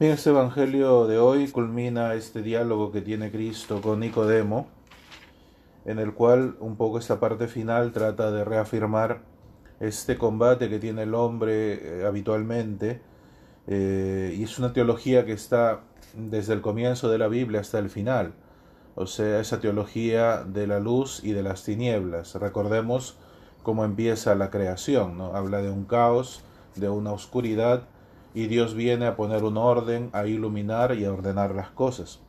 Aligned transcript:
Bien, 0.00 0.12
este 0.12 0.30
Evangelio 0.30 1.08
de 1.08 1.18
hoy 1.18 1.48
culmina 1.48 2.14
este 2.14 2.40
diálogo 2.40 2.92
que 2.92 3.00
tiene 3.00 3.32
Cristo 3.32 3.80
con 3.80 3.98
Nicodemo, 3.98 4.68
en 5.86 5.98
el 5.98 6.14
cual 6.14 6.56
un 6.60 6.76
poco 6.76 7.00
esta 7.00 7.18
parte 7.18 7.48
final 7.48 7.90
trata 7.90 8.30
de 8.30 8.44
reafirmar 8.44 9.22
este 9.80 10.16
combate 10.16 10.68
que 10.68 10.78
tiene 10.78 11.02
el 11.02 11.14
hombre 11.16 12.02
eh, 12.02 12.06
habitualmente, 12.06 13.00
eh, 13.66 14.36
y 14.38 14.44
es 14.44 14.56
una 14.60 14.72
teología 14.72 15.26
que 15.26 15.32
está 15.32 15.80
desde 16.14 16.52
el 16.52 16.60
comienzo 16.60 17.08
de 17.08 17.18
la 17.18 17.26
Biblia 17.26 17.58
hasta 17.58 17.80
el 17.80 17.90
final, 17.90 18.34
o 18.94 19.06
sea, 19.06 19.40
esa 19.40 19.58
teología 19.58 20.44
de 20.44 20.68
la 20.68 20.78
luz 20.78 21.24
y 21.24 21.32
de 21.32 21.42
las 21.42 21.64
tinieblas. 21.64 22.36
Recordemos 22.36 23.18
cómo 23.64 23.84
empieza 23.84 24.36
la 24.36 24.50
creación, 24.50 25.18
¿no? 25.18 25.34
Habla 25.34 25.60
de 25.60 25.72
un 25.72 25.86
caos, 25.86 26.44
de 26.76 26.88
una 26.88 27.10
oscuridad, 27.10 27.88
y 28.38 28.46
Dios 28.46 28.74
viene 28.74 29.06
a 29.06 29.16
poner 29.16 29.42
un 29.42 29.56
orden, 29.56 30.10
a 30.12 30.24
iluminar 30.24 30.94
y 30.94 31.04
a 31.04 31.12
ordenar 31.12 31.56
las 31.56 31.70
cosas. 31.70 32.20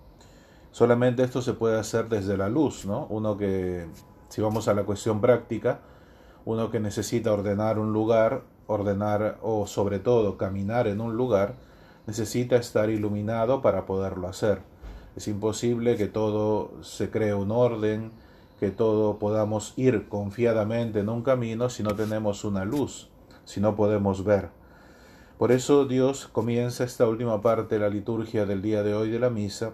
Solamente 0.71 1.21
esto 1.21 1.43
se 1.43 1.53
puede 1.53 1.77
hacer 1.77 2.09
desde 2.09 2.35
la 2.35 2.49
luz, 2.49 2.87
¿no? 2.87 3.05
Uno 3.11 3.37
que, 3.37 3.85
si 4.27 4.41
vamos 4.41 4.67
a 4.67 4.73
la 4.73 4.85
cuestión 4.85 5.21
práctica, 5.21 5.81
uno 6.45 6.71
que 6.71 6.79
necesita 6.79 7.31
ordenar 7.31 7.77
un 7.77 7.93
lugar, 7.93 8.41
ordenar 8.65 9.37
o 9.43 9.67
sobre 9.67 9.99
todo 9.99 10.35
caminar 10.35 10.87
en 10.87 10.99
un 10.99 11.15
lugar, 11.15 11.53
necesita 12.07 12.55
estar 12.55 12.89
iluminado 12.89 13.61
para 13.61 13.85
poderlo 13.85 14.27
hacer. 14.27 14.63
Es 15.15 15.27
imposible 15.27 15.95
que 15.95 16.07
todo 16.07 16.71
se 16.81 17.11
cree 17.11 17.35
un 17.35 17.51
orden, 17.51 18.09
que 18.59 18.71
todo 18.71 19.19
podamos 19.19 19.75
ir 19.77 20.09
confiadamente 20.09 21.01
en 21.01 21.09
un 21.09 21.21
camino 21.21 21.69
si 21.69 21.83
no 21.83 21.93
tenemos 21.95 22.45
una 22.45 22.65
luz, 22.65 23.11
si 23.45 23.61
no 23.61 23.75
podemos 23.75 24.23
ver. 24.23 24.57
Por 25.39 25.53
eso 25.53 25.85
Dios 25.85 26.27
comienza 26.27 26.83
esta 26.83 27.07
última 27.07 27.41
parte 27.41 27.75
de 27.75 27.79
la 27.79 27.87
liturgia 27.87 28.45
del 28.45 28.61
día 28.61 28.83
de 28.83 28.93
hoy 28.93 29.09
de 29.09 29.19
la 29.19 29.29
misa, 29.29 29.71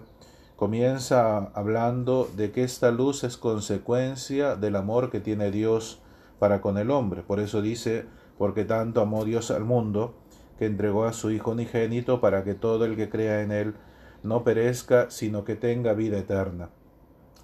comienza 0.54 1.38
hablando 1.54 2.30
de 2.36 2.52
que 2.52 2.62
esta 2.62 2.92
luz 2.92 3.24
es 3.24 3.36
consecuencia 3.36 4.54
del 4.54 4.76
amor 4.76 5.10
que 5.10 5.18
tiene 5.18 5.50
Dios 5.50 6.00
para 6.38 6.60
con 6.60 6.78
el 6.78 6.92
hombre. 6.92 7.22
Por 7.22 7.40
eso 7.40 7.62
dice, 7.62 8.06
porque 8.38 8.64
tanto 8.64 9.00
amó 9.00 9.24
Dios 9.24 9.50
al 9.50 9.64
mundo, 9.64 10.14
que 10.56 10.66
entregó 10.66 11.04
a 11.04 11.12
su 11.12 11.32
Hijo 11.32 11.50
unigénito 11.50 12.20
para 12.20 12.44
que 12.44 12.54
todo 12.54 12.84
el 12.84 12.94
que 12.94 13.10
crea 13.10 13.42
en 13.42 13.50
Él 13.50 13.74
no 14.22 14.44
perezca, 14.44 15.10
sino 15.10 15.42
que 15.42 15.56
tenga 15.56 15.94
vida 15.94 16.16
eterna. 16.16 16.70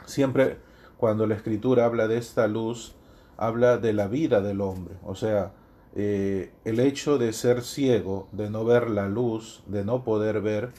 Siempre 0.07 0.59
cuando 0.97 1.27
la 1.27 1.35
Escritura 1.35 1.87
habla 1.87 2.07
de 2.07 2.19
esta 2.19 2.47
luz, 2.47 2.95
habla 3.37 3.79
de 3.79 3.93
la 3.93 4.07
vida 4.07 4.41
del 4.41 4.61
hombre, 4.61 4.95
o 5.03 5.17
sea, 5.17 5.55
eh, 5.95 6.53
el 6.65 6.81
hecho 6.81 7.19
de 7.19 7.33
ser 7.33 7.63
ciego, 7.63 8.29
de 8.33 8.49
no 8.49 8.65
ver 8.65 8.89
la 8.89 9.09
luz, 9.09 9.63
de 9.67 9.85
no 9.85 10.05
poder 10.05 10.41
ver, 10.41 10.71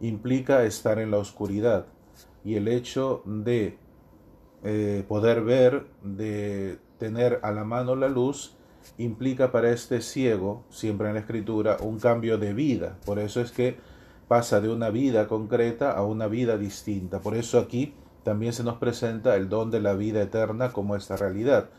implica 0.00 0.64
estar 0.64 0.98
en 1.00 1.10
la 1.10 1.18
oscuridad. 1.18 1.86
Y 2.44 2.54
el 2.54 2.68
hecho 2.68 3.22
de 3.24 3.78
eh, 4.62 5.04
poder 5.08 5.42
ver, 5.42 5.86
de 6.02 6.78
tener 6.98 7.40
a 7.42 7.50
la 7.50 7.64
mano 7.64 7.96
la 7.96 8.08
luz, 8.08 8.56
implica 8.96 9.50
para 9.50 9.70
este 9.70 10.00
ciego, 10.00 10.64
siempre 10.70 11.08
en 11.08 11.14
la 11.14 11.20
escritura, 11.20 11.76
un 11.80 11.98
cambio 11.98 12.38
de 12.38 12.54
vida. 12.54 12.96
Por 13.04 13.18
eso 13.18 13.40
es 13.40 13.50
que 13.50 13.76
pasa 14.28 14.60
de 14.60 14.68
una 14.68 14.90
vida 14.90 15.26
concreta 15.26 15.92
a 15.92 16.04
una 16.04 16.28
vida 16.28 16.56
distinta. 16.58 17.20
Por 17.20 17.34
eso 17.34 17.58
aquí 17.58 17.94
también 18.22 18.52
se 18.52 18.62
nos 18.62 18.76
presenta 18.76 19.34
el 19.36 19.48
don 19.48 19.70
de 19.70 19.80
la 19.80 19.94
vida 19.94 20.22
eterna 20.22 20.72
como 20.72 20.94
esta 20.94 21.16
realidad, 21.16 21.70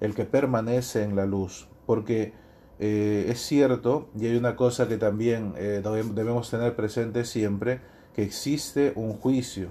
el 0.00 0.14
que 0.14 0.24
permanece 0.24 1.02
en 1.02 1.16
la 1.16 1.24
luz 1.24 1.68
porque 1.86 2.32
eh, 2.78 3.26
es 3.28 3.40
cierto, 3.40 4.08
y 4.18 4.26
hay 4.26 4.36
una 4.36 4.56
cosa 4.56 4.88
que 4.88 4.98
también 4.98 5.54
eh, 5.56 5.82
debemos 5.82 6.50
tener 6.50 6.76
presente 6.76 7.24
siempre, 7.24 7.80
que 8.14 8.22
existe 8.22 8.92
un 8.96 9.14
juicio. 9.14 9.70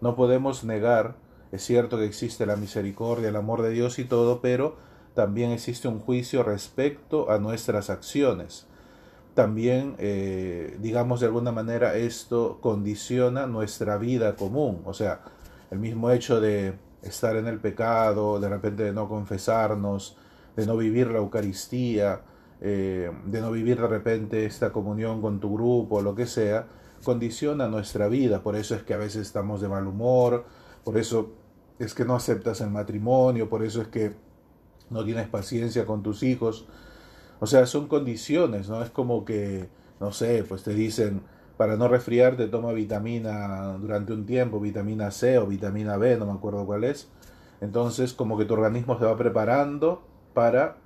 No 0.00 0.16
podemos 0.16 0.64
negar, 0.64 1.16
es 1.52 1.64
cierto 1.64 1.96
que 1.98 2.04
existe 2.04 2.44
la 2.44 2.56
misericordia, 2.56 3.28
el 3.28 3.36
amor 3.36 3.62
de 3.62 3.70
Dios 3.70 3.98
y 3.98 4.04
todo, 4.04 4.40
pero 4.40 4.76
también 5.14 5.52
existe 5.52 5.88
un 5.88 6.00
juicio 6.00 6.42
respecto 6.42 7.30
a 7.30 7.38
nuestras 7.38 7.88
acciones. 7.88 8.66
También, 9.34 9.96
eh, 9.98 10.76
digamos 10.80 11.20
de 11.20 11.26
alguna 11.26 11.52
manera, 11.52 11.96
esto 11.96 12.58
condiciona 12.60 13.46
nuestra 13.46 13.96
vida 13.96 14.36
común. 14.36 14.82
O 14.84 14.92
sea, 14.92 15.22
el 15.70 15.78
mismo 15.78 16.10
hecho 16.10 16.40
de 16.40 16.74
estar 17.02 17.36
en 17.36 17.46
el 17.46 17.58
pecado, 17.58 18.38
de 18.38 18.48
repente 18.48 18.84
de 18.84 18.92
no 18.92 19.08
confesarnos, 19.08 20.16
de 20.56 20.66
no 20.66 20.76
vivir 20.76 21.08
la 21.08 21.18
Eucaristía, 21.18 22.22
eh, 22.60 23.10
de 23.26 23.40
no 23.40 23.50
vivir 23.50 23.80
de 23.80 23.86
repente 23.86 24.46
esta 24.46 24.72
comunión 24.72 25.20
con 25.20 25.40
tu 25.40 25.54
grupo, 25.54 26.00
lo 26.00 26.14
que 26.14 26.26
sea, 26.26 26.66
condiciona 27.02 27.68
nuestra 27.68 28.08
vida. 28.08 28.42
Por 28.42 28.56
eso 28.56 28.74
es 28.74 28.82
que 28.82 28.94
a 28.94 28.98
veces 28.98 29.22
estamos 29.22 29.60
de 29.60 29.68
mal 29.68 29.86
humor, 29.86 30.44
por 30.84 30.96
eso 30.96 31.32
es 31.78 31.94
que 31.94 32.04
no 32.04 32.14
aceptas 32.14 32.60
el 32.60 32.70
matrimonio, 32.70 33.48
por 33.48 33.64
eso 33.64 33.82
es 33.82 33.88
que 33.88 34.12
no 34.90 35.04
tienes 35.04 35.28
paciencia 35.28 35.86
con 35.86 36.02
tus 36.02 36.22
hijos. 36.22 36.66
O 37.40 37.46
sea, 37.46 37.66
son 37.66 37.88
condiciones, 37.88 38.68
¿no? 38.68 38.82
Es 38.82 38.90
como 38.90 39.24
que, 39.24 39.68
no 40.00 40.12
sé, 40.12 40.44
pues 40.48 40.62
te 40.62 40.72
dicen, 40.72 41.22
para 41.56 41.76
no 41.76 41.88
resfriarte 41.88 42.48
toma 42.48 42.72
vitamina 42.72 43.76
durante 43.78 44.12
un 44.12 44.24
tiempo, 44.26 44.60
vitamina 44.60 45.10
C 45.10 45.38
o 45.38 45.46
vitamina 45.46 45.96
B, 45.96 46.16
no 46.16 46.26
me 46.26 46.32
acuerdo 46.32 46.64
cuál 46.66 46.84
es. 46.84 47.08
Entonces, 47.60 48.12
como 48.12 48.38
que 48.38 48.44
tu 48.44 48.54
organismo 48.54 48.98
se 48.98 49.04
va 49.04 49.16
preparando 49.16 50.02
para 50.34 50.76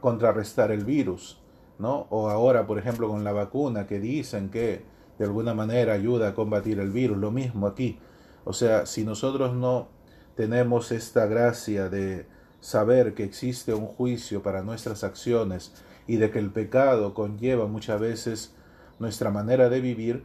contrarrestar 0.00 0.70
el 0.70 0.84
virus, 0.84 1.40
¿no? 1.78 2.06
O 2.10 2.30
ahora, 2.30 2.66
por 2.66 2.78
ejemplo, 2.78 3.08
con 3.08 3.24
la 3.24 3.32
vacuna 3.32 3.86
que 3.86 4.00
dicen 4.00 4.48
que 4.48 4.84
de 5.18 5.24
alguna 5.24 5.54
manera 5.54 5.92
ayuda 5.92 6.28
a 6.28 6.34
combatir 6.34 6.78
el 6.78 6.90
virus, 6.90 7.18
lo 7.18 7.30
mismo 7.30 7.66
aquí. 7.66 7.98
O 8.44 8.52
sea, 8.52 8.86
si 8.86 9.04
nosotros 9.04 9.54
no 9.54 9.88
tenemos 10.36 10.92
esta 10.92 11.26
gracia 11.26 11.88
de 11.88 12.26
saber 12.60 13.14
que 13.14 13.24
existe 13.24 13.74
un 13.74 13.86
juicio 13.86 14.42
para 14.42 14.62
nuestras 14.62 15.04
acciones 15.04 15.74
y 16.06 16.16
de 16.16 16.30
que 16.30 16.38
el 16.38 16.50
pecado 16.50 17.14
conlleva 17.14 17.66
muchas 17.66 18.00
veces 18.00 18.54
nuestra 18.98 19.30
manera 19.30 19.68
de 19.68 19.80
vivir, 19.80 20.24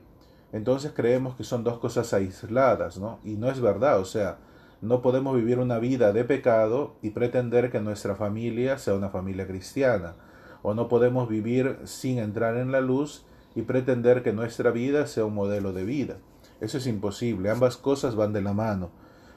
entonces 0.51 0.94
creemos 0.96 1.36
que 1.36 1.44
son 1.44 1.63
dos 1.63 1.80
cosas 1.80 2.13
aisladas, 2.13 2.97
¿no? 2.97 3.19
Y 3.24 3.36
no 3.36 3.50
es 3.50 3.62
verdad, 3.62 4.00
o 4.00 4.06
sea, 4.06 4.38
no 4.82 5.02
podemos 5.02 5.36
vivir 5.36 5.60
una 5.60 5.78
vida 5.80 6.14
de 6.14 6.24
pecado 6.24 6.96
y 7.02 7.10
pretender 7.10 7.72
que 7.72 7.82
nuestra 7.82 8.16
familia 8.16 8.78
sea 8.78 8.96
una 8.96 9.10
familia 9.10 9.46
cristiana. 9.46 10.16
O 10.62 10.74
no 10.74 10.88
podemos 10.88 11.28
vivir 11.28 11.80
sin 11.84 12.18
entrar 12.18 12.58
en 12.58 12.72
la 12.72 12.82
luz 12.82 13.26
y 13.56 13.64
pretender 13.64 14.24
que 14.24 14.34
nuestra 14.34 14.72
vida 14.72 15.08
sea 15.08 15.26
un 15.26 15.36
modelo 15.36 15.74
de 15.74 15.84
vida. 15.84 16.18
Eso 16.62 16.78
es 16.78 16.88
imposible. 16.88 17.50
Ambas 17.50 17.78
cosas 17.78 18.16
van 18.16 18.34
de 18.34 18.42
la 18.42 18.54
mano. 18.54 18.90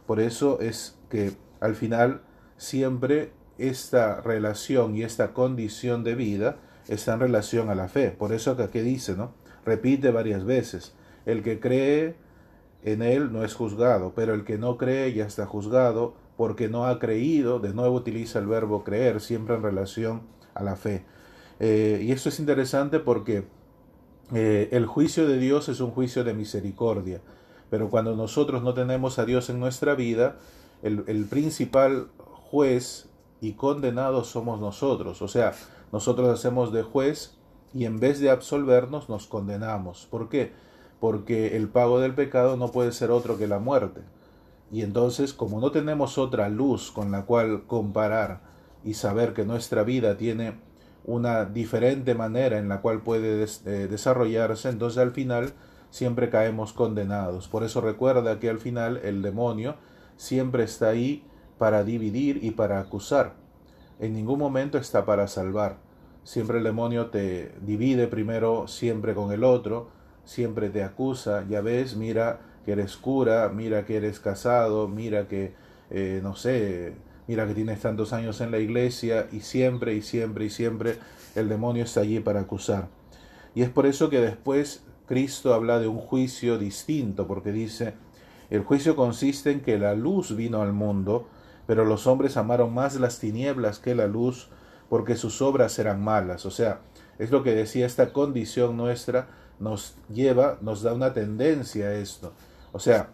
Por 0.06 0.20
eso 0.20 0.60
es 0.60 0.98
que 1.08 1.32
al 1.60 1.74
final 1.74 2.22
siempre 2.56 3.32
esta 3.58 4.20
relación 4.20 4.96
y 4.96 5.02
esta 5.02 5.32
condición 5.32 6.04
de 6.04 6.14
vida 6.14 6.56
está 6.88 7.14
en 7.14 7.20
relación 7.20 7.70
a 7.70 7.74
la 7.74 7.88
fe. 7.88 8.10
Por 8.10 8.32
eso 8.32 8.56
que 8.56 8.64
aquí 8.64 8.80
dice, 8.80 9.16
¿no? 9.16 9.34
Repite 9.64 10.10
varias 10.10 10.44
veces. 10.44 10.94
El 11.24 11.42
que 11.42 11.60
cree 11.60 12.16
en 12.84 13.02
él 13.02 13.32
no 13.32 13.44
es 13.44 13.54
juzgado, 13.54 14.12
pero 14.14 14.34
el 14.34 14.44
que 14.44 14.58
no 14.58 14.76
cree 14.76 15.12
ya 15.12 15.24
está 15.24 15.46
juzgado 15.46 16.14
porque 16.36 16.68
no 16.68 16.86
ha 16.86 16.98
creído, 16.98 17.60
de 17.60 17.74
nuevo 17.74 17.96
utiliza 17.96 18.38
el 18.38 18.46
verbo 18.46 18.84
creer, 18.84 19.20
siempre 19.20 19.54
en 19.54 19.62
relación 19.62 20.22
a 20.54 20.62
la 20.62 20.76
fe. 20.76 21.04
Eh, 21.60 22.00
y 22.02 22.12
esto 22.12 22.28
es 22.28 22.40
interesante 22.40 22.98
porque 22.98 23.44
eh, 24.34 24.68
el 24.72 24.86
juicio 24.86 25.28
de 25.28 25.38
Dios 25.38 25.68
es 25.68 25.80
un 25.80 25.90
juicio 25.90 26.24
de 26.24 26.34
misericordia, 26.34 27.20
pero 27.70 27.90
cuando 27.90 28.16
nosotros 28.16 28.62
no 28.62 28.74
tenemos 28.74 29.18
a 29.18 29.24
Dios 29.24 29.48
en 29.50 29.60
nuestra 29.60 29.94
vida, 29.94 30.36
el, 30.82 31.04
el 31.06 31.26
principal 31.26 32.08
juez 32.18 33.08
y 33.40 33.52
condenado 33.52 34.24
somos 34.24 34.60
nosotros, 34.60 35.22
o 35.22 35.28
sea, 35.28 35.52
nosotros 35.92 36.28
hacemos 36.28 36.72
de 36.72 36.82
juez 36.82 37.36
y 37.74 37.84
en 37.84 38.00
vez 38.00 38.18
de 38.20 38.30
absolvernos 38.30 39.08
nos 39.08 39.26
condenamos. 39.26 40.06
¿Por 40.10 40.28
qué? 40.28 40.52
Porque 41.02 41.56
el 41.56 41.68
pago 41.68 41.98
del 41.98 42.14
pecado 42.14 42.56
no 42.56 42.70
puede 42.70 42.92
ser 42.92 43.10
otro 43.10 43.36
que 43.36 43.48
la 43.48 43.58
muerte. 43.58 44.02
Y 44.70 44.82
entonces, 44.82 45.32
como 45.32 45.60
no 45.60 45.72
tenemos 45.72 46.16
otra 46.16 46.48
luz 46.48 46.92
con 46.92 47.10
la 47.10 47.24
cual 47.24 47.64
comparar 47.66 48.42
y 48.84 48.94
saber 48.94 49.34
que 49.34 49.44
nuestra 49.44 49.82
vida 49.82 50.16
tiene 50.16 50.60
una 51.04 51.44
diferente 51.44 52.14
manera 52.14 52.56
en 52.56 52.68
la 52.68 52.82
cual 52.82 53.02
puede 53.02 53.42
eh, 53.42 53.88
desarrollarse, 53.90 54.68
entonces 54.68 54.98
al 54.98 55.10
final 55.10 55.54
siempre 55.90 56.30
caemos 56.30 56.72
condenados. 56.72 57.48
Por 57.48 57.64
eso 57.64 57.80
recuerda 57.80 58.38
que 58.38 58.48
al 58.48 58.60
final 58.60 58.98
el 58.98 59.22
demonio 59.22 59.74
siempre 60.16 60.62
está 60.62 60.90
ahí 60.90 61.24
para 61.58 61.82
dividir 61.82 62.44
y 62.44 62.52
para 62.52 62.78
acusar. 62.78 63.34
En 63.98 64.12
ningún 64.12 64.38
momento 64.38 64.78
está 64.78 65.04
para 65.04 65.26
salvar. 65.26 65.78
Siempre 66.22 66.58
el 66.58 66.64
demonio 66.64 67.06
te 67.06 67.56
divide 67.60 68.06
primero 68.06 68.68
siempre 68.68 69.14
con 69.16 69.32
el 69.32 69.42
otro, 69.42 70.00
siempre 70.24 70.70
te 70.70 70.82
acusa, 70.82 71.44
ya 71.48 71.60
ves, 71.60 71.96
mira 71.96 72.40
que 72.64 72.72
eres 72.72 72.96
cura, 72.96 73.48
mira 73.48 73.84
que 73.84 73.96
eres 73.96 74.20
casado, 74.20 74.88
mira 74.88 75.28
que, 75.28 75.54
eh, 75.90 76.20
no 76.22 76.36
sé, 76.36 76.94
mira 77.26 77.46
que 77.46 77.54
tienes 77.54 77.80
tantos 77.80 78.12
años 78.12 78.40
en 78.40 78.50
la 78.50 78.58
iglesia 78.58 79.28
y 79.32 79.40
siempre 79.40 79.94
y 79.94 80.02
siempre 80.02 80.44
y 80.44 80.50
siempre 80.50 80.98
el 81.34 81.48
demonio 81.48 81.84
está 81.84 82.00
allí 82.00 82.20
para 82.20 82.40
acusar. 82.40 82.88
Y 83.54 83.62
es 83.62 83.68
por 83.68 83.86
eso 83.86 84.10
que 84.10 84.20
después 84.20 84.84
Cristo 85.06 85.54
habla 85.54 85.78
de 85.78 85.88
un 85.88 85.98
juicio 85.98 86.58
distinto, 86.58 87.26
porque 87.26 87.52
dice, 87.52 87.94
el 88.50 88.62
juicio 88.62 88.96
consiste 88.96 89.50
en 89.50 89.60
que 89.60 89.78
la 89.78 89.94
luz 89.94 90.36
vino 90.36 90.62
al 90.62 90.72
mundo, 90.72 91.28
pero 91.66 91.84
los 91.84 92.06
hombres 92.06 92.36
amaron 92.36 92.72
más 92.72 92.98
las 92.98 93.18
tinieblas 93.18 93.78
que 93.78 93.94
la 93.94 94.06
luz, 94.06 94.48
porque 94.88 95.16
sus 95.16 95.42
obras 95.42 95.78
eran 95.78 96.02
malas. 96.02 96.44
O 96.46 96.50
sea, 96.50 96.80
es 97.18 97.30
lo 97.30 97.42
que 97.42 97.54
decía 97.54 97.86
esta 97.86 98.12
condición 98.12 98.76
nuestra, 98.76 99.28
nos 99.62 99.94
lleva, 100.08 100.58
nos 100.60 100.82
da 100.82 100.92
una 100.92 101.14
tendencia 101.14 101.86
a 101.86 101.94
esto. 101.94 102.32
O 102.72 102.80
sea, 102.80 103.10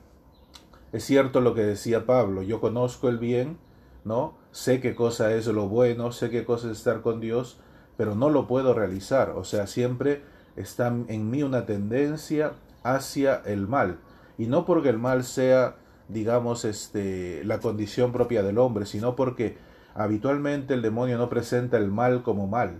es 0.92 1.04
cierto 1.04 1.42
lo 1.42 1.54
que 1.54 1.62
decía 1.62 2.06
Pablo, 2.06 2.42
yo 2.42 2.60
conozco 2.60 3.08
el 3.08 3.18
bien, 3.18 3.58
¿no? 4.04 4.34
Sé 4.50 4.80
qué 4.80 4.94
cosa 4.94 5.32
es 5.34 5.46
lo 5.46 5.68
bueno, 5.68 6.10
sé 6.10 6.30
qué 6.30 6.44
cosa 6.46 6.70
es 6.70 6.78
estar 6.78 7.02
con 7.02 7.20
Dios, 7.20 7.60
pero 7.98 8.14
no 8.14 8.30
lo 8.30 8.46
puedo 8.46 8.72
realizar. 8.72 9.30
O 9.30 9.44
sea, 9.44 9.66
siempre 9.66 10.22
está 10.56 10.88
en 10.88 11.30
mí 11.30 11.42
una 11.42 11.66
tendencia 11.66 12.52
hacia 12.82 13.42
el 13.44 13.68
mal. 13.68 13.98
Y 14.38 14.46
no 14.46 14.64
porque 14.64 14.88
el 14.88 14.98
mal 14.98 15.24
sea, 15.24 15.76
digamos, 16.08 16.64
este, 16.64 17.44
la 17.44 17.60
condición 17.60 18.10
propia 18.10 18.42
del 18.42 18.56
hombre, 18.56 18.86
sino 18.86 19.16
porque 19.16 19.58
habitualmente 19.94 20.72
el 20.72 20.80
demonio 20.80 21.18
no 21.18 21.28
presenta 21.28 21.76
el 21.76 21.90
mal 21.90 22.22
como 22.22 22.46
mal. 22.46 22.76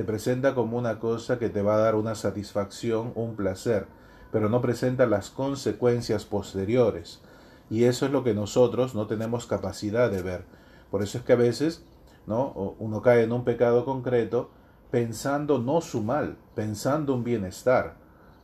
Te 0.00 0.04
presenta 0.04 0.54
como 0.54 0.78
una 0.78 0.98
cosa 0.98 1.38
que 1.38 1.50
te 1.50 1.60
va 1.60 1.74
a 1.74 1.80
dar 1.80 1.94
una 1.94 2.14
satisfacción, 2.14 3.12
un 3.16 3.36
placer, 3.36 3.86
pero 4.32 4.48
no 4.48 4.62
presenta 4.62 5.04
las 5.04 5.28
consecuencias 5.28 6.24
posteriores. 6.24 7.20
Y 7.68 7.84
eso 7.84 8.06
es 8.06 8.10
lo 8.10 8.24
que 8.24 8.32
nosotros 8.32 8.94
no 8.94 9.06
tenemos 9.06 9.44
capacidad 9.44 10.10
de 10.10 10.22
ver. 10.22 10.44
Por 10.90 11.02
eso 11.02 11.18
es 11.18 11.24
que 11.24 11.34
a 11.34 11.36
veces 11.36 11.84
¿no? 12.26 12.76
uno 12.78 13.02
cae 13.02 13.24
en 13.24 13.32
un 13.32 13.44
pecado 13.44 13.84
concreto 13.84 14.48
pensando 14.90 15.58
no 15.58 15.82
su 15.82 16.02
mal, 16.02 16.38
pensando 16.54 17.12
un 17.12 17.22
bienestar. 17.22 17.96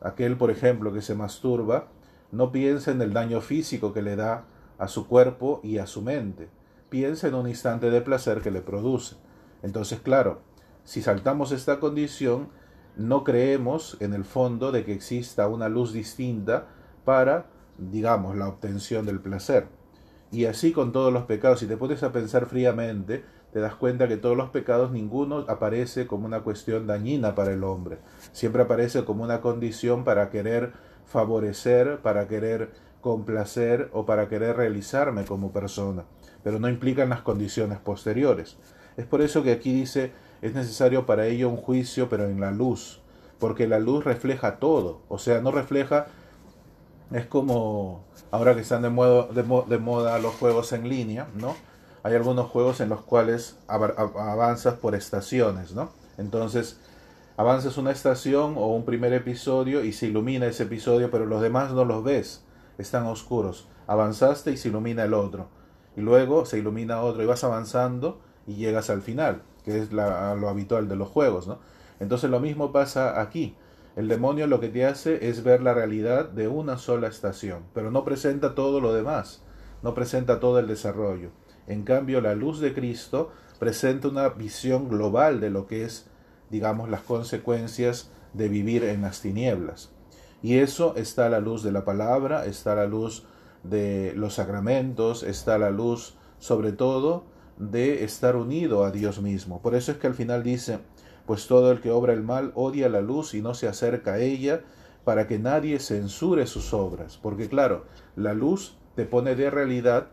Aquel, 0.03 0.37
por 0.37 0.51
ejemplo, 0.51 0.93
que 0.93 1.01
se 1.01 1.15
masturba, 1.15 1.89
no 2.33 2.53
piensa 2.53 2.91
en 2.91 3.01
el 3.01 3.15
daño 3.15 3.41
físico 3.41 3.95
que 3.95 4.03
le 4.03 4.15
da 4.15 4.45
a 4.77 4.89
su 4.89 5.09
cuerpo 5.09 5.61
y 5.63 5.79
a 5.79 5.87
su 5.87 6.03
mente. 6.03 6.51
Piensa 6.91 7.29
en 7.29 7.35
un 7.35 7.49
instante 7.49 7.89
de 7.89 8.03
placer 8.03 8.43
que 8.43 8.51
le 8.51 8.61
produce. 8.61 9.17
Entonces, 9.63 10.01
claro, 10.01 10.43
si 10.87 11.03
saltamos 11.03 11.53
esta 11.53 11.79
condición, 11.79 12.49
no 12.97 13.25
creemos 13.25 13.99
en 14.01 14.15
el 14.15 14.25
fondo 14.25 14.73
de 14.73 14.87
que 14.87 14.95
exista 14.95 15.47
una 15.49 15.69
luz 15.69 15.93
distinta 15.93 16.69
para 17.05 17.51
digamos, 17.79 18.37
la 18.37 18.49
obtención 18.49 19.07
del 19.07 19.21
placer. 19.21 19.69
Y 20.31 20.47
así 20.47 20.73
con 20.73 20.93
todos 20.93 21.13
los 21.13 21.25
pecados, 21.25 21.61
si 21.61 21.67
te 21.67 21.77
pones 21.77 22.03
a 22.03 22.13
pensar 22.13 22.47
fríamente, 22.47 23.25
te 23.53 23.61
das 23.61 23.75
cuenta 23.75 24.09
que 24.09 24.17
todos 24.17 24.37
los 24.37 24.51
pecados, 24.51 24.91
ninguno 24.91 25.45
aparece 25.49 26.07
como 26.07 26.27
una 26.27 26.41
cuestión 26.41 26.87
dañina 26.87 27.35
para 27.35 27.53
el 27.53 27.65
hombre. 27.65 27.99
Siempre 28.33 28.63
aparece 28.63 29.05
como 29.05 29.25
una 29.25 29.41
condición 29.41 30.05
para 30.05 30.31
querer 30.31 30.73
favorecer, 31.07 32.01
para 32.01 32.27
querer 32.27 32.73
complacer 33.01 33.89
o 33.93 34.05
para 34.05 34.29
querer 34.29 34.57
realizarme 34.57 35.25
como 35.25 35.53
persona, 35.53 36.05
pero 36.43 36.59
no 36.59 36.69
implican 36.69 37.09
las 37.09 37.21
condiciones 37.21 37.79
posteriores. 37.79 38.59
Es 38.97 39.07
por 39.07 39.23
eso 39.23 39.45
que 39.45 39.53
aquí 39.53 39.73
dice, 39.73 40.13
es 40.43 40.55
necesario 40.55 41.07
para 41.07 41.27
ello 41.27 41.49
un 41.49 41.57
juicio, 41.57 42.09
pero 42.09 42.25
en 42.25 42.41
la 42.41 42.51
luz, 42.51 43.01
porque 43.39 43.67
la 43.67 43.79
luz 43.79 44.05
refleja 44.05 44.57
todo, 44.57 45.01
o 45.09 45.19
sea, 45.19 45.41
no 45.41 45.51
refleja 45.51 46.07
es 47.13 47.27
como 47.27 48.05
ahora 48.31 48.55
que 48.55 48.63
están 48.63 48.83
de, 48.83 48.91
moda, 48.91 49.29
de, 49.33 49.79
moda 49.79 50.19
los 50.19 50.35
juegos 50.35 50.73
en 50.73 50.89
línea, 50.89 51.29
¿no? 51.35 51.55
Hay 52.03 52.15
algunos 52.15 52.51
juegos 52.51 52.81
en 52.81 52.89
los 52.89 53.03
cuales 53.03 53.59
avanzas 53.67 54.75
por 54.75 54.95
estaciones, 54.95 55.73
¿no? 55.73 55.91
Entonces, 56.19 56.79
avanzas 57.37 57.79
una 57.79 57.91
estación 57.91 58.55
o 58.57 58.69
un 58.69 58.85
primer 58.85 59.13
episodio 59.13 59.85
y 59.85 59.93
se 59.93 60.07
ilumina 60.07 60.47
ese 60.47 60.65
episodio, 60.65 61.11
pero 61.11 61.27
los 61.27 61.43
demás 61.43 61.73
no 61.73 61.85
los 61.85 62.05
ves, 62.05 62.45
están 62.79 63.07
oscuros. 63.07 63.69
Avanzaste 63.87 64.53
y 64.53 64.57
se 64.57 64.69
ilumina 64.69 65.05
el 65.05 65.15
otro. 65.15 65.49
Y 65.97 66.01
luego 66.01 66.45
se 66.45 66.59
ilumina 66.59 67.01
otro 67.01 67.23
y 67.23 67.27
vas 67.27 67.45
avanzando 67.45 68.21
y 68.47 68.55
llegas 68.55 68.91
al 68.91 69.03
final, 69.03 69.43
que 69.67 69.79
es 69.79 69.93
lo 69.93 70.49
habitual 70.49 70.89
de 70.89 70.97
los 70.97 71.09
juegos, 71.09 71.47
¿no? 71.47 71.59
Entonces 72.01 72.31
lo 72.31 72.41
mismo 72.41 72.73
pasa 72.73 73.21
aquí. 73.21 73.55
El 73.97 74.09
demonio 74.09 74.47
lo 74.47 74.61
que 74.61 74.69
te 74.69 74.87
hace 74.87 75.29
es 75.29 75.43
ver 75.43 75.61
la 75.61 75.75
realidad 75.75 76.29
de 76.29 76.49
una 76.49 76.79
sola 76.79 77.09
estación, 77.09 77.65
pero 77.75 77.91
no 77.91 78.05
presenta 78.05 78.55
todo 78.55 78.81
lo 78.81 78.95
demás, 78.95 79.43
no 79.83 79.93
presenta 79.93 80.39
todo 80.39 80.59
el 80.59 80.69
desarrollo. 80.69 81.31
En 81.67 81.83
cambio, 81.83 82.21
la 82.21 82.35
luz 82.35 82.61
de 82.61 82.73
Cristo 82.73 83.33
presenta 83.59 84.09
una 84.09 84.29
visión 84.29 84.89
global 84.89 85.41
de 85.41 85.51
lo 85.51 85.67
que 85.67 85.85
es, 85.85 86.07
digamos, 86.51 86.89
las 86.89 87.01
consecuencias 87.01 88.11
de 88.35 88.49
vivir 88.49 88.85
en 88.85 89.03
las 89.03 89.21
tinieblas. 89.21 89.91
Y 90.43 90.59
eso 90.59 90.95
está 90.97 91.27
a 91.27 91.31
la 91.31 91.41
luz 91.41 91.63
de 91.63 91.73
la 91.73 91.85
palabra, 91.85 92.45
está 92.45 92.75
la 92.75 92.87
luz 92.87 93.25
de 93.65 94.13
los 94.15 94.35
sacramentos, 94.35 95.25
está 95.25 95.59
la 95.59 95.71
luz, 95.71 96.15
sobre 96.39 96.73
todo, 96.73 97.25
de 97.59 98.05
estar 98.05 98.37
unido 98.37 98.85
a 98.85 98.91
Dios 98.91 99.21
mismo. 99.21 99.63
Por 99.63 99.75
eso 99.75 99.93
es 99.93 99.99
que 99.99 100.07
al 100.07 100.15
final 100.15 100.43
dice, 100.43 100.79
pues 101.27 101.47
todo 101.47 101.73
el 101.73 101.81
que 101.81 101.91
obra 101.91 102.13
el 102.13 102.23
mal 102.23 102.53
odia 102.55 102.89
la 102.89 103.01
luz 103.01 103.35
y 103.35 103.43
no 103.43 103.55
se 103.55 103.69
acerca 103.69 104.15
a 104.15 104.19
ella, 104.19 104.63
para 105.05 105.29
que 105.29 105.39
nadie 105.39 105.79
censure 105.79 106.47
sus 106.47 106.75
obras. 106.75 107.17
Porque 107.17 107.49
claro, 107.49 107.85
la 108.17 108.35
luz 108.35 108.77
te 108.97 109.05
pone 109.05 109.37
de 109.37 109.51
realidad 109.51 110.09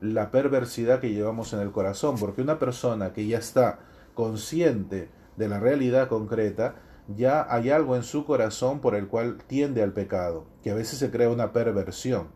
la 0.00 0.30
perversidad 0.30 1.00
que 1.00 1.12
llevamos 1.12 1.52
en 1.52 1.60
el 1.60 1.70
corazón, 1.70 2.16
porque 2.18 2.40
una 2.40 2.58
persona 2.58 3.12
que 3.12 3.26
ya 3.26 3.38
está 3.38 3.80
consciente 4.14 5.10
de 5.36 5.48
la 5.48 5.60
realidad 5.60 6.08
concreta, 6.08 6.76
ya 7.14 7.46
hay 7.48 7.70
algo 7.70 7.94
en 7.94 8.02
su 8.02 8.24
corazón 8.24 8.80
por 8.80 8.94
el 8.94 9.08
cual 9.08 9.38
tiende 9.46 9.82
al 9.82 9.92
pecado, 9.92 10.46
que 10.62 10.70
a 10.70 10.74
veces 10.74 10.98
se 10.98 11.10
crea 11.10 11.30
una 11.30 11.52
perversión. 11.52 12.28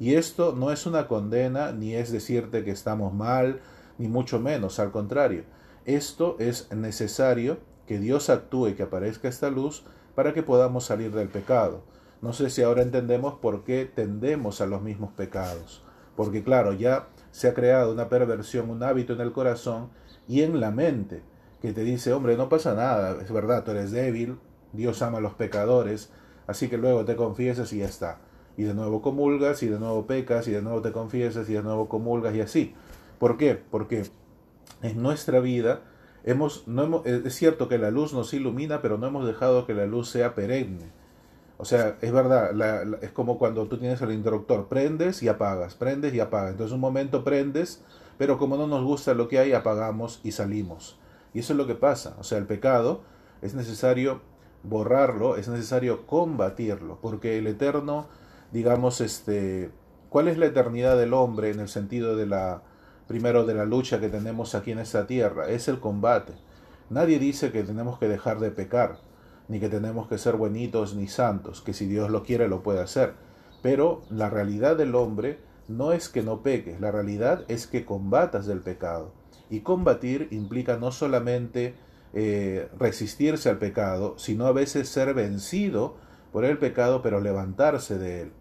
Y 0.00 0.14
esto 0.14 0.54
no 0.56 0.70
es 0.70 0.86
una 0.86 1.06
condena, 1.06 1.72
ni 1.72 1.94
es 1.94 2.12
decirte 2.12 2.64
que 2.64 2.70
estamos 2.70 3.12
mal, 3.12 3.60
ni 3.98 4.08
mucho 4.08 4.40
menos, 4.40 4.78
al 4.78 4.90
contrario. 4.90 5.44
Esto 5.84 6.36
es 6.38 6.72
necesario 6.72 7.58
que 7.86 7.98
Dios 7.98 8.30
actúe 8.30 8.74
que 8.76 8.84
aparezca 8.84 9.28
esta 9.28 9.50
luz 9.50 9.84
para 10.14 10.34
que 10.34 10.42
podamos 10.42 10.84
salir 10.84 11.12
del 11.12 11.28
pecado. 11.28 11.82
No 12.20 12.32
sé 12.32 12.50
si 12.50 12.62
ahora 12.62 12.82
entendemos 12.82 13.34
por 13.34 13.64
qué 13.64 13.84
tendemos 13.84 14.60
a 14.60 14.66
los 14.66 14.82
mismos 14.82 15.12
pecados. 15.12 15.84
Porque 16.16 16.42
claro, 16.42 16.72
ya 16.72 17.08
se 17.30 17.48
ha 17.48 17.54
creado 17.54 17.92
una 17.92 18.08
perversión, 18.08 18.70
un 18.70 18.82
hábito 18.82 19.12
en 19.12 19.20
el 19.20 19.32
corazón 19.32 19.90
y 20.26 20.42
en 20.42 20.60
la 20.60 20.70
mente 20.70 21.22
que 21.62 21.72
te 21.72 21.82
dice, 21.82 22.12
hombre, 22.12 22.36
no 22.36 22.48
pasa 22.48 22.74
nada, 22.74 23.20
es 23.22 23.32
verdad, 23.32 23.64
tú 23.64 23.72
eres 23.72 23.90
débil, 23.90 24.38
Dios 24.72 25.02
ama 25.02 25.18
a 25.18 25.20
los 25.20 25.34
pecadores, 25.34 26.10
así 26.46 26.68
que 26.68 26.78
luego 26.78 27.04
te 27.04 27.16
confiesas 27.16 27.72
y 27.72 27.78
ya 27.78 27.86
está. 27.86 28.20
Y 28.56 28.64
de 28.64 28.74
nuevo 28.74 29.02
comulgas 29.02 29.62
y 29.62 29.68
de 29.68 29.78
nuevo 29.78 30.06
pecas 30.06 30.48
y 30.48 30.50
de 30.50 30.62
nuevo 30.62 30.82
te 30.82 30.92
confiesas 30.92 31.48
y 31.48 31.54
de 31.54 31.62
nuevo 31.62 31.88
comulgas 31.88 32.34
y 32.34 32.40
así. 32.40 32.74
¿Por 33.18 33.36
qué? 33.36 33.54
Porque 33.54 34.04
en 34.82 35.02
nuestra 35.02 35.40
vida 35.40 35.82
Hemos, 36.24 36.66
no 36.66 36.82
hemos, 36.82 37.06
es 37.06 37.34
cierto 37.34 37.68
que 37.68 37.78
la 37.78 37.90
luz 37.90 38.12
nos 38.12 38.34
ilumina, 38.34 38.82
pero 38.82 38.98
no 38.98 39.06
hemos 39.06 39.26
dejado 39.26 39.66
que 39.66 39.72
la 39.72 39.86
luz 39.86 40.10
sea 40.10 40.34
perenne. 40.34 40.90
O 41.56 41.64
sea, 41.64 41.96
es 42.02 42.12
verdad, 42.12 42.50
es 43.02 43.10
como 43.12 43.38
cuando 43.38 43.66
tú 43.66 43.78
tienes 43.78 44.02
el 44.02 44.12
interruptor, 44.12 44.68
prendes 44.68 45.22
y 45.22 45.28
apagas, 45.28 45.74
prendes 45.74 46.12
y 46.12 46.20
apagas. 46.20 46.50
Entonces 46.50 46.74
un 46.74 46.80
momento 46.80 47.24
prendes, 47.24 47.82
pero 48.18 48.36
como 48.36 48.58
no 48.58 48.66
nos 48.66 48.84
gusta 48.84 49.14
lo 49.14 49.26
que 49.26 49.38
hay, 49.38 49.52
apagamos 49.52 50.20
y 50.22 50.32
salimos. 50.32 50.98
Y 51.32 51.38
eso 51.38 51.54
es 51.54 51.56
lo 51.56 51.66
que 51.66 51.74
pasa. 51.74 52.14
O 52.18 52.24
sea, 52.24 52.36
el 52.36 52.46
pecado 52.46 53.00
es 53.40 53.54
necesario 53.54 54.20
borrarlo, 54.62 55.36
es 55.36 55.48
necesario 55.48 56.06
combatirlo, 56.06 56.98
porque 57.00 57.38
el 57.38 57.46
eterno, 57.46 58.06
digamos, 58.52 59.00
este, 59.00 59.70
¿cuál 60.10 60.28
es 60.28 60.36
la 60.36 60.44
eternidad 60.44 60.98
del 60.98 61.14
hombre 61.14 61.50
en 61.50 61.60
el 61.60 61.68
sentido 61.68 62.16
de 62.16 62.26
la 62.26 62.62
primero 63.08 63.44
de 63.44 63.54
la 63.54 63.64
lucha 63.64 63.98
que 63.98 64.10
tenemos 64.10 64.54
aquí 64.54 64.70
en 64.70 64.78
esta 64.78 65.06
tierra, 65.06 65.48
es 65.48 65.66
el 65.66 65.80
combate. 65.80 66.34
Nadie 66.90 67.18
dice 67.18 67.50
que 67.50 67.64
tenemos 67.64 67.98
que 67.98 68.06
dejar 68.06 68.38
de 68.38 68.50
pecar, 68.50 68.98
ni 69.48 69.58
que 69.58 69.70
tenemos 69.70 70.06
que 70.08 70.18
ser 70.18 70.36
buenitos 70.36 70.94
ni 70.94 71.08
santos, 71.08 71.62
que 71.62 71.72
si 71.72 71.86
Dios 71.86 72.10
lo 72.10 72.22
quiere 72.22 72.48
lo 72.48 72.62
puede 72.62 72.80
hacer. 72.80 73.14
Pero 73.62 74.02
la 74.10 74.30
realidad 74.30 74.76
del 74.76 74.94
hombre 74.94 75.40
no 75.68 75.92
es 75.92 76.08
que 76.08 76.22
no 76.22 76.42
peques, 76.42 76.80
la 76.80 76.92
realidad 76.92 77.44
es 77.48 77.66
que 77.66 77.84
combatas 77.84 78.46
del 78.46 78.60
pecado. 78.60 79.12
Y 79.50 79.60
combatir 79.60 80.28
implica 80.30 80.76
no 80.76 80.92
solamente 80.92 81.74
eh, 82.12 82.68
resistirse 82.78 83.48
al 83.48 83.58
pecado, 83.58 84.14
sino 84.18 84.46
a 84.46 84.52
veces 84.52 84.88
ser 84.88 85.14
vencido 85.14 85.96
por 86.30 86.44
el 86.44 86.58
pecado, 86.58 87.00
pero 87.02 87.20
levantarse 87.20 87.98
de 87.98 88.22
él. 88.22 88.32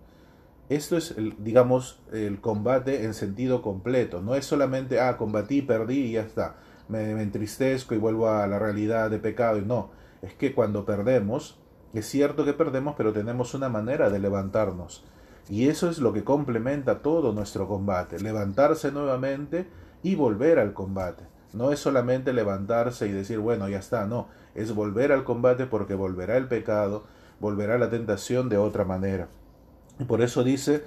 Esto 0.69 0.97
es, 0.97 1.11
el, 1.11 1.35
digamos, 1.39 2.01
el 2.11 2.41
combate 2.41 3.05
en 3.05 3.13
sentido 3.13 3.61
completo. 3.61 4.21
No 4.21 4.35
es 4.35 4.45
solamente, 4.45 4.99
ah, 4.99 5.15
combatí, 5.17 5.61
perdí 5.61 6.07
y 6.07 6.11
ya 6.13 6.21
está. 6.21 6.57
Me, 6.89 7.11
entristezco 7.21 7.95
y 7.95 7.97
vuelvo 7.97 8.29
a 8.29 8.45
la 8.47 8.59
realidad 8.59 9.09
de 9.09 9.19
pecado. 9.19 9.59
Y 9.59 9.61
no, 9.61 9.91
es 10.21 10.33
que 10.33 10.53
cuando 10.53 10.85
perdemos, 10.85 11.57
es 11.93 12.05
cierto 12.05 12.43
que 12.43 12.53
perdemos, 12.53 12.95
pero 12.97 13.13
tenemos 13.13 13.53
una 13.53 13.69
manera 13.69 14.09
de 14.09 14.19
levantarnos. 14.19 15.05
Y 15.49 15.69
eso 15.69 15.89
es 15.89 15.99
lo 15.99 16.11
que 16.11 16.25
complementa 16.25 17.01
todo 17.01 17.31
nuestro 17.31 17.67
combate. 17.69 18.19
Levantarse 18.19 18.91
nuevamente 18.91 19.67
y 20.03 20.15
volver 20.15 20.59
al 20.59 20.73
combate. 20.73 21.23
No 21.53 21.71
es 21.71 21.79
solamente 21.79 22.33
levantarse 22.33 23.07
y 23.07 23.13
decir, 23.13 23.39
bueno, 23.39 23.69
ya 23.69 23.79
está, 23.79 24.05
no. 24.05 24.27
Es 24.53 24.75
volver 24.75 25.13
al 25.13 25.23
combate 25.23 25.65
porque 25.65 25.93
volverá 25.93 26.35
el 26.35 26.49
pecado, 26.49 27.05
volverá 27.39 27.77
la 27.77 27.89
tentación 27.89 28.49
de 28.49 28.57
otra 28.57 28.83
manera. 28.83 29.29
Por 30.05 30.21
eso 30.21 30.43
dice, 30.43 30.83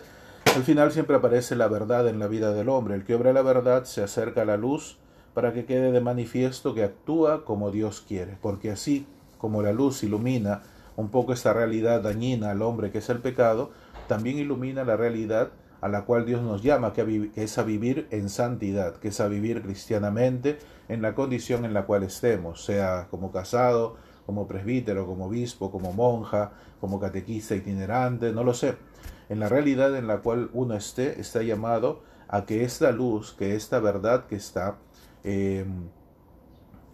al 0.55 0.63
final 0.63 0.93
siempre 0.93 1.17
aparece 1.17 1.57
la 1.57 1.69
verdad 1.69 2.09
en 2.09 2.19
la 2.19 2.29
vida 2.29 2.53
del 2.53 2.69
hombre. 2.69 2.95
El 2.95 3.05
que 3.05 3.15
obra 3.15 3.33
la 3.33 3.43
verdad 3.43 3.85
se 3.85 4.03
acerca 4.03 4.43
a 4.43 4.45
la 4.45 4.57
luz 4.57 4.99
para 5.35 5.53
que 5.53 5.65
quede 5.65 5.93
de 5.93 6.01
manifiesto 6.01 6.75
que 6.75 6.85
actúa 6.85 7.45
como 7.45 7.71
Dios 7.71 8.05
quiere, 8.07 8.37
porque 8.41 8.71
así 8.71 9.07
como 9.39 9.63
la 9.63 9.73
luz 9.73 10.03
ilumina 10.03 10.63
un 10.97 11.09
poco 11.09 11.33
esta 11.33 11.53
realidad 11.53 12.03
dañina 12.03 12.51
al 12.51 12.63
hombre 12.63 12.91
que 12.91 12.99
es 12.99 13.09
el 13.09 13.19
pecado, 13.19 13.71
también 14.07 14.39
ilumina 14.39 14.85
la 14.85 14.97
realidad 14.97 15.51
a 15.81 15.89
la 15.89 16.03
cual 16.03 16.27
Dios 16.27 16.43
nos 16.43 16.63
llama, 16.63 16.93
que 16.93 17.31
es 17.37 17.59
a 17.59 17.63
vivir 17.63 18.07
en 18.11 18.29
santidad, 18.29 18.97
que 18.97 19.09
es 19.09 19.21
a 19.21 19.29
vivir 19.29 19.63
cristianamente 19.63 20.59
en 20.89 21.01
la 21.01 21.15
condición 21.15 21.65
en 21.65 21.73
la 21.73 21.87
cual 21.87 22.03
estemos, 22.03 22.65
sea 22.65 23.07
como 23.11 23.33
casado, 23.33 23.97
como 24.27 24.47
presbítero, 24.47 25.07
como 25.07 25.27
obispo, 25.27 25.71
como 25.71 25.93
monja, 25.93 26.53
como 26.81 27.01
catequista 27.01 27.55
itinerante, 27.55 28.33
no 28.33 28.45
lo 28.45 28.53
sé. 28.53 28.77
En 29.31 29.39
la 29.39 29.49
realidad 29.49 29.97
en 29.97 30.09
la 30.09 30.23
cual 30.23 30.51
uno 30.53 30.75
esté, 30.75 31.21
está 31.21 31.45
llamado 31.45 32.03
a 32.27 32.47
que 32.47 32.65
esta 32.65 32.91
luz, 32.91 33.33
que 33.33 33.55
esta 33.55 33.79
verdad 33.79 34.27
que 34.27 34.35
está, 34.35 34.79
eh, 35.23 35.65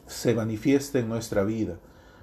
se 0.06 0.34
manifieste 0.34 0.98
en 0.98 1.08
nuestra 1.08 1.44
vida. 1.44 1.78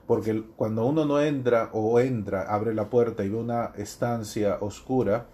Porque 0.06 0.44
cuando 0.56 0.86
uno 0.86 1.06
no 1.06 1.20
entra 1.20 1.72
o 1.74 2.00
entra, 2.00 2.44
abre 2.44 2.76
la 2.76 2.92
puerta 2.92 3.24
y 3.24 3.30
ve 3.30 3.38
una 3.38 3.72
estancia 3.76 4.60
oscura, 4.62 5.26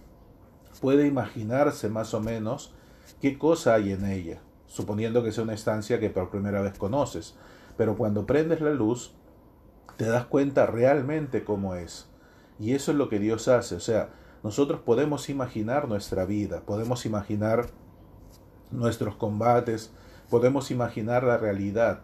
puede 0.79 1.07
imaginarse 1.07 1.89
más 1.89 2.13
o 2.13 2.21
menos 2.21 2.74
qué 3.19 3.38
cosa 3.38 3.74
hay 3.74 3.91
en 3.91 4.05
ella, 4.05 4.39
suponiendo 4.65 5.25
que 5.25 5.33
sea 5.33 5.43
una 5.43 5.55
estancia 5.55 6.00
que 6.00 6.09
por 6.09 6.29
primera 6.29 6.62
vez 6.62 6.77
conoces. 6.77 7.36
Pero 7.75 7.98
cuando 7.98 8.25
prendes 8.25 8.62
la 8.62 8.71
luz, 8.71 9.13
te 9.98 10.05
das 10.05 10.25
cuenta 10.27 10.67
realmente 10.67 11.43
cómo 11.43 11.75
es. 11.75 12.07
Y 12.59 12.75
eso 12.75 12.93
es 12.93 12.98
lo 12.98 13.09
que 13.09 13.19
Dios 13.19 13.50
hace. 13.50 13.75
O 13.75 13.81
sea, 13.81 14.12
nosotros 14.43 14.81
podemos 14.81 15.29
imaginar 15.29 15.88
nuestra 15.88 16.25
vida, 16.25 16.62
podemos 16.62 17.05
imaginar 17.05 17.67
nuestros 18.72 19.15
combates, 19.15 19.91
podemos 20.29 20.72
imaginar 20.72 21.24
la 21.24 21.38
realidad, 21.38 22.01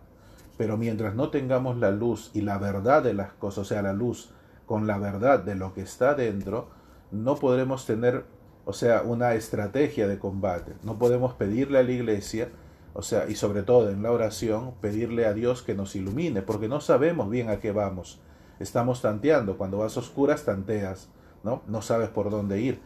pero 0.58 0.78
mientras 0.78 1.16
no 1.16 1.30
tengamos 1.30 1.78
la 1.78 1.92
luz 1.92 2.32
y 2.34 2.42
la 2.42 2.58
verdad 2.58 3.04
de 3.04 3.14
las 3.14 3.34
cosas, 3.34 3.60
o 3.60 3.66
sea, 3.66 3.82
la 3.82 3.94
luz 3.94 4.32
con 4.66 4.88
la 4.88 4.98
verdad 4.98 5.40
de 5.40 5.56
lo 5.56 5.74
que 5.74 5.82
está 5.82 6.16
dentro, 6.16 6.70
no 7.12 7.36
podremos 7.36 7.86
tener 7.86 8.26
o 8.66 8.74
sea, 8.74 9.04
una 9.04 9.36
estrategia 9.36 10.08
de 10.08 10.20
combate. 10.20 10.74
No 10.84 10.98
podemos 10.98 11.34
pedirle 11.34 11.78
a 11.80 11.84
la 11.84 11.92
iglesia, 11.92 12.50
o 12.94 13.04
sea, 13.04 13.30
y 13.30 13.36
sobre 13.36 13.62
todo 13.62 13.90
en 13.90 14.02
la 14.02 14.12
oración, 14.12 14.74
pedirle 14.82 15.28
a 15.28 15.34
Dios 15.34 15.62
que 15.62 15.76
nos 15.76 15.96
ilumine, 15.96 16.42
porque 16.42 16.68
no 16.68 16.82
sabemos 16.82 17.30
bien 17.30 17.50
a 17.50 17.60
qué 17.60 17.72
vamos. 17.72 18.20
Estamos 18.60 19.02
tanteando, 19.02 19.58
cuando 19.58 19.78
vas 19.78 19.96
a 19.96 20.00
oscuras 20.00 20.46
tanteas, 20.46 21.10
¿no? 21.46 21.62
No 21.68 21.82
sabes 21.82 22.10
por 22.10 22.30
dónde 22.30 22.60
ir. 22.60 22.82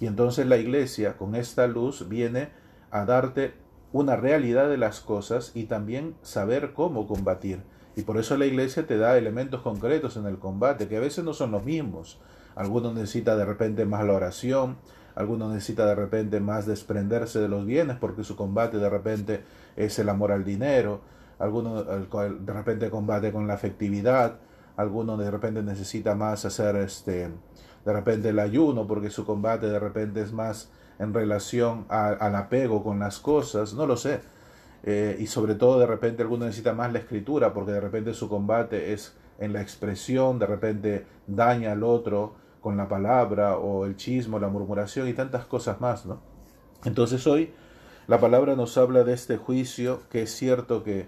Y 0.00 0.06
entonces 0.06 0.46
la 0.46 0.56
iglesia 0.56 1.18
con 1.18 1.34
esta 1.34 1.66
luz 1.66 2.08
viene 2.08 2.48
a 2.90 3.04
darte 3.04 3.54
una 3.92 4.16
realidad 4.16 4.68
de 4.68 4.78
las 4.78 5.00
cosas 5.00 5.52
y 5.54 5.64
también 5.64 6.14
saber 6.22 6.72
cómo 6.72 7.06
combatir. 7.06 7.62
Y 7.96 8.02
por 8.02 8.16
eso 8.18 8.36
la 8.36 8.46
iglesia 8.46 8.86
te 8.86 8.96
da 8.96 9.16
elementos 9.16 9.62
concretos 9.62 10.16
en 10.16 10.26
el 10.26 10.38
combate, 10.38 10.88
que 10.88 10.96
a 10.96 11.00
veces 11.00 11.24
no 11.24 11.32
son 11.32 11.52
los 11.52 11.64
mismos. 11.64 12.18
Algunos 12.56 12.94
necesita 12.94 13.36
de 13.36 13.44
repente 13.44 13.84
más 13.84 14.04
la 14.04 14.14
oración, 14.14 14.78
alguno 15.14 15.48
necesita 15.48 15.86
de 15.86 15.94
repente 15.94 16.40
más 16.40 16.66
desprenderse 16.66 17.40
de 17.40 17.48
los 17.48 17.66
bienes 17.66 17.96
porque 17.98 18.24
su 18.24 18.36
combate 18.36 18.78
de 18.78 18.90
repente 18.90 19.44
es 19.76 19.98
el 19.98 20.08
amor 20.08 20.32
al 20.32 20.44
dinero, 20.44 21.00
alguno 21.38 21.82
de 21.84 22.52
repente 22.52 22.90
combate 22.90 23.32
con 23.32 23.46
la 23.46 23.54
afectividad, 23.54 24.38
alguno 24.76 25.16
de 25.16 25.30
repente 25.30 25.62
necesita 25.62 26.14
más 26.14 26.44
hacer 26.44 26.76
este 26.76 27.30
de 27.84 27.92
repente 27.92 28.30
el 28.30 28.38
ayuno 28.38 28.86
porque 28.86 29.10
su 29.10 29.24
combate 29.24 29.66
de 29.66 29.78
repente 29.78 30.22
es 30.22 30.32
más 30.32 30.70
en 30.98 31.12
relación 31.12 31.86
al 31.88 32.36
apego 32.36 32.82
con 32.82 32.98
las 32.98 33.18
cosas, 33.18 33.74
no 33.74 33.86
lo 33.86 33.96
sé. 33.96 34.20
Eh, 34.84 35.16
y 35.18 35.26
sobre 35.26 35.54
todo 35.54 35.78
de 35.78 35.86
repente 35.86 36.22
alguno 36.22 36.44
necesita 36.44 36.74
más 36.74 36.92
la 36.92 36.98
escritura 36.98 37.54
porque 37.54 37.72
de 37.72 37.80
repente 37.80 38.12
su 38.12 38.28
combate 38.28 38.92
es 38.92 39.16
en 39.38 39.52
la 39.52 39.62
expresión, 39.62 40.38
de 40.38 40.46
repente 40.46 41.06
daña 41.26 41.72
al 41.72 41.82
otro, 41.82 42.34
con 42.60 42.78
la 42.78 42.88
palabra 42.88 43.58
o 43.58 43.84
el 43.84 43.96
chismo, 43.96 44.38
la 44.38 44.48
murmuración 44.48 45.06
y 45.06 45.12
tantas 45.12 45.44
cosas 45.44 45.82
más, 45.82 46.06
¿no? 46.06 46.20
Entonces 46.84 47.26
hoy 47.26 47.52
la 48.06 48.20
palabra 48.20 48.56
nos 48.56 48.78
habla 48.78 49.04
de 49.04 49.12
este 49.12 49.36
juicio 49.36 50.00
que 50.08 50.22
es 50.22 50.30
cierto 50.34 50.82
que 50.82 51.06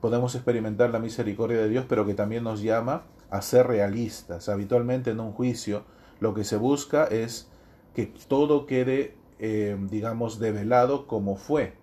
podemos 0.00 0.36
experimentar 0.36 0.90
la 0.90 1.00
misericordia 1.00 1.58
de 1.58 1.68
Dios, 1.68 1.86
pero 1.88 2.06
que 2.06 2.14
también 2.14 2.44
nos 2.44 2.62
llama 2.62 3.02
a 3.30 3.42
ser 3.42 3.66
realistas. 3.66 4.48
Habitualmente 4.48 5.10
en 5.10 5.18
un 5.18 5.32
juicio 5.32 5.82
lo 6.22 6.34
que 6.34 6.44
se 6.44 6.56
busca 6.56 7.04
es 7.04 7.48
que 7.94 8.06
todo 8.28 8.66
quede, 8.66 9.16
eh, 9.40 9.76
digamos, 9.90 10.38
develado 10.38 11.08
como 11.08 11.34
fue, 11.34 11.74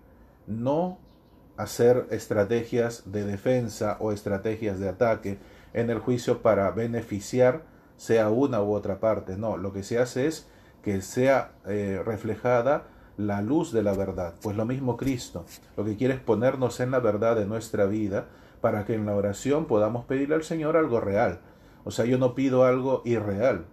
no 0.48 0.98
hacer 1.58 2.08
estrategias 2.10 3.12
de 3.12 3.26
defensa 3.26 3.98
o 4.00 4.14
estrategias 4.14 4.80
de 4.80 4.88
ataque 4.88 5.40
en 5.74 5.90
el 5.90 6.00
juicio 6.00 6.42
para 6.42 6.72
beneficiar 6.72 7.64
sea 7.98 8.30
una 8.30 8.64
u 8.64 8.72
otra 8.72 9.02
parte. 9.02 9.36
No, 9.36 9.58
lo 9.58 9.74
que 9.74 9.84
se 9.84 10.00
hace 10.00 10.26
es 10.28 10.48
que 10.84 11.02
sea 11.02 11.52
eh, 11.68 12.02
reflejada 12.06 12.88
la 13.18 13.42
luz 13.42 13.74
de 13.74 13.84
la 13.84 13.94
verdad. 13.94 14.36
Pues 14.42 14.56
lo 14.56 14.66
mismo 14.66 14.96
Cristo, 14.96 15.44
lo 15.76 15.84
que 15.84 15.98
quiere 15.98 16.14
es 16.14 16.22
ponernos 16.22 16.80
en 16.80 16.92
la 16.92 17.00
verdad 17.00 17.36
de 17.36 17.46
nuestra 17.46 17.88
vida 17.88 18.28
para 18.62 18.86
que 18.86 18.94
en 18.94 19.06
la 19.06 19.16
oración 19.16 19.66
podamos 19.66 20.06
pedirle 20.06 20.36
al 20.36 20.44
Señor 20.44 20.78
algo 20.78 21.02
real. 21.02 21.42
O 21.84 21.92
sea, 21.92 22.06
yo 22.06 22.18
no 22.18 22.36
pido 22.36 22.64
algo 22.64 23.02
irreal, 23.04 23.66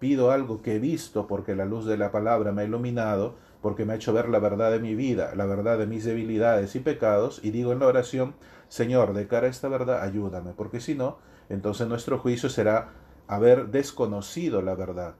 pido 0.00 0.32
algo 0.32 0.62
que 0.62 0.76
he 0.76 0.78
visto 0.80 1.28
porque 1.28 1.54
la 1.54 1.66
luz 1.66 1.86
de 1.86 1.96
la 1.96 2.10
palabra 2.10 2.50
me 2.50 2.62
ha 2.62 2.64
iluminado, 2.64 3.36
porque 3.62 3.84
me 3.84 3.92
ha 3.92 3.96
hecho 3.96 4.12
ver 4.12 4.28
la 4.28 4.40
verdad 4.40 4.72
de 4.72 4.80
mi 4.80 4.94
vida, 4.94 5.34
la 5.36 5.46
verdad 5.46 5.78
de 5.78 5.86
mis 5.86 6.04
debilidades 6.04 6.74
y 6.74 6.80
pecados, 6.80 7.40
y 7.44 7.50
digo 7.50 7.72
en 7.72 7.78
la 7.78 7.86
oración, 7.86 8.34
Señor, 8.68 9.12
de 9.12 9.28
cara 9.28 9.46
a 9.46 9.50
esta 9.50 9.68
verdad, 9.68 10.02
ayúdame, 10.02 10.52
porque 10.56 10.80
si 10.80 10.94
no, 10.94 11.18
entonces 11.48 11.86
nuestro 11.86 12.18
juicio 12.18 12.48
será 12.48 12.92
haber 13.28 13.68
desconocido 13.68 14.62
la 14.62 14.74
verdad. 14.74 15.14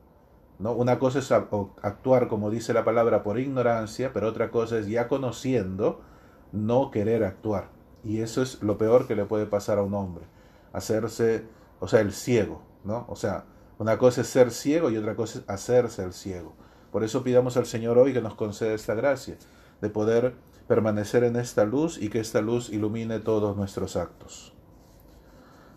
¿no? 0.59 0.73
Una 0.73 0.99
cosa 0.99 1.21
es 1.21 1.31
actuar, 1.31 2.29
como 2.29 2.51
dice 2.51 2.73
la 2.73 2.85
palabra, 2.85 3.23
por 3.23 3.39
ignorancia, 3.39 4.13
pero 4.13 4.29
otra 4.29 4.51
cosa 4.51 4.79
es 4.79 4.87
ya 4.87 5.09
conociendo, 5.09 6.01
no 6.53 6.91
querer 6.91 7.25
actuar. 7.25 7.69
Y 8.05 8.21
eso 8.21 8.43
es 8.43 8.63
lo 8.63 8.79
peor 8.79 9.07
que 9.07 9.17
le 9.17 9.27
puede 9.27 9.47
pasar 9.47 9.79
a 9.79 9.83
un 9.83 9.95
hombre. 9.95 10.25
Hacerse, 10.73 11.45
o 11.81 11.89
sea, 11.89 12.01
el 12.01 12.13
ciego, 12.13 12.63
¿no? 12.85 13.05
O 13.09 13.17
sea, 13.17 13.45
una 13.81 13.97
cosa 13.97 14.21
es 14.21 14.27
ser 14.29 14.51
ciego 14.51 14.91
y 14.91 14.99
otra 14.99 15.17
cosa 15.17 15.39
es 15.39 15.49
hacerse 15.49 16.05
el 16.05 16.13
ciego. 16.13 16.53
Por 16.93 17.03
eso 17.03 17.25
pidamos 17.25 17.57
al 17.57 17.65
Señor 17.65 17.97
hoy 17.97 18.13
que 18.13 18.21
nos 18.21 18.35
conceda 18.35 18.75
esta 18.75 18.95
gracia, 18.95 19.39
de 19.81 19.89
poder 19.89 20.35
permanecer 20.69 21.25
en 21.25 21.37
esta 21.37 21.65
luz 21.65 21.97
y 21.97 22.11
que 22.11 22.21
esta 22.21 22.43
luz 22.43 22.69
ilumine 22.69 23.21
todos 23.21 23.57
nuestros 23.57 23.97
actos. 23.97 24.53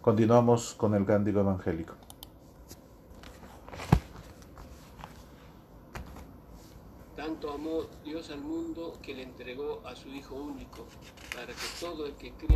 Continuamos 0.02 0.74
con 0.74 0.96
el 0.96 1.06
cántico 1.06 1.40
evangélico. 1.40 1.96
amó 7.50 7.84
Dios 8.04 8.30
al 8.30 8.42
mundo 8.42 8.98
que 9.02 9.14
le 9.14 9.24
entregó 9.24 9.82
a 9.86 9.96
su 9.96 10.10
Hijo 10.10 10.36
único, 10.36 10.86
para 11.34 11.48
que 11.48 11.68
todo 11.80 12.06
el 12.06 12.14
que 12.16 12.32
cree 12.34 12.50